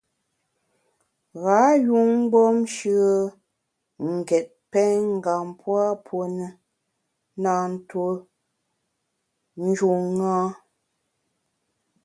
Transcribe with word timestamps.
Ghâ 1.41 1.59
yun 1.85 2.09
mgbom 2.21 2.57
shùe 2.75 3.07
n’ 4.01 4.11
ngét 4.19 4.45
pèngam 4.71 5.47
pua 5.59 5.85
puo 6.05 6.21
ne, 6.37 6.47
na 7.43 7.51
ntuo 7.73 8.07
njun 9.65 10.03
ṅa. 10.31 10.37